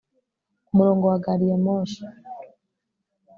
umurongo 0.71 1.03
wa 1.11 1.17
gari 1.23 1.45
ya 1.51 1.57
moshi 1.65 2.01